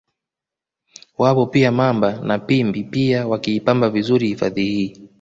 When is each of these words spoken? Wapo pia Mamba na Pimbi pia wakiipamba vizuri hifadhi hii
Wapo 1.17 1.45
pia 1.45 1.71
Mamba 1.71 2.21
na 2.23 2.39
Pimbi 2.39 2.83
pia 2.83 3.27
wakiipamba 3.27 3.89
vizuri 3.89 4.27
hifadhi 4.27 4.63
hii 4.65 5.07